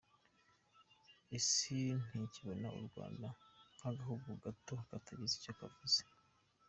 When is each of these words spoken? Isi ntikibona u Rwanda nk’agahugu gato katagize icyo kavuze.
Isi 1.37 1.79
ntikibona 2.05 2.67
u 2.79 2.81
Rwanda 2.87 3.27
nk’agahugu 3.75 4.29
gato 4.43 4.73
katagize 4.89 5.33
icyo 5.39 5.53
kavuze. 5.59 6.01